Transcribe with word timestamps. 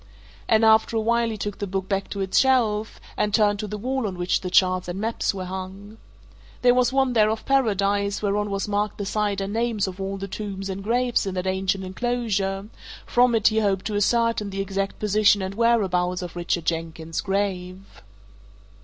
And 0.47 0.65
after 0.65 0.97
a 0.97 0.99
while 0.99 1.29
he 1.29 1.37
took 1.37 1.59
the 1.59 1.67
book 1.67 1.87
back 1.87 2.09
to 2.09 2.21
its 2.21 2.39
shelf, 2.39 2.99
and 3.15 3.31
turned 3.35 3.59
to 3.59 3.67
the 3.67 3.77
wall 3.77 4.07
on 4.07 4.17
which 4.17 4.41
the 4.41 4.49
charts 4.49 4.87
and 4.87 4.99
maps 4.99 5.31
were 5.31 5.45
hung. 5.45 5.99
There 6.63 6.73
was 6.73 6.91
one 6.91 7.13
there 7.13 7.29
of 7.29 7.45
Paradise, 7.45 8.19
whereon 8.19 8.49
was 8.49 8.67
marked 8.67 8.97
the 8.97 9.05
site 9.05 9.39
and 9.41 9.53
names 9.53 9.85
of 9.85 10.01
all 10.01 10.17
the 10.17 10.27
tombs 10.27 10.71
and 10.71 10.83
graves 10.83 11.27
in 11.27 11.35
that 11.35 11.45
ancient 11.45 11.83
enclosure; 11.83 12.67
from 13.05 13.35
it 13.35 13.49
he 13.49 13.59
hoped 13.59 13.85
to 13.85 13.95
ascertain 13.95 14.49
the 14.49 14.59
exact 14.59 14.97
position 14.97 15.39
and 15.43 15.53
whereabouts 15.53 16.23
of 16.23 16.35
Richard 16.35 16.65
Jenkins's 16.65 17.21
grave. 17.21 17.85